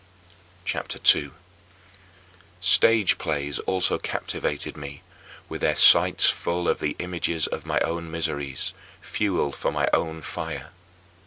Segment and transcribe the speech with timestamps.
[0.65, 1.33] CHAPTER II 2.
[2.59, 5.03] Stage plays also captivated me,
[5.47, 10.23] with their sights full of the images of my own miseries: fuel for my own
[10.23, 10.71] fire.